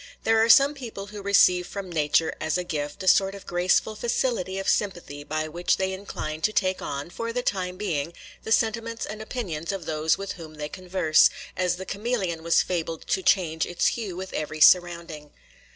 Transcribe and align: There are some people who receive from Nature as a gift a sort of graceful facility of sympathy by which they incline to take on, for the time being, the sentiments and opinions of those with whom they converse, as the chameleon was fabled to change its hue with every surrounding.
There 0.23 0.43
are 0.43 0.49
some 0.49 0.73
people 0.73 1.05
who 1.05 1.21
receive 1.21 1.67
from 1.67 1.91
Nature 1.91 2.33
as 2.41 2.57
a 2.57 2.63
gift 2.63 3.03
a 3.03 3.07
sort 3.07 3.35
of 3.35 3.45
graceful 3.45 3.95
facility 3.95 4.57
of 4.57 4.67
sympathy 4.67 5.23
by 5.23 5.47
which 5.47 5.77
they 5.77 5.93
incline 5.93 6.41
to 6.41 6.51
take 6.51 6.81
on, 6.81 7.11
for 7.11 7.31
the 7.31 7.43
time 7.43 7.77
being, 7.77 8.13
the 8.43 8.51
sentiments 8.51 9.05
and 9.05 9.21
opinions 9.21 9.71
of 9.71 9.85
those 9.85 10.17
with 10.17 10.31
whom 10.31 10.55
they 10.55 10.69
converse, 10.69 11.29
as 11.55 11.75
the 11.75 11.85
chameleon 11.85 12.41
was 12.41 12.63
fabled 12.63 13.05
to 13.09 13.21
change 13.21 13.67
its 13.67 13.89
hue 13.93 14.15
with 14.15 14.33
every 14.33 14.59
surrounding. 14.59 15.33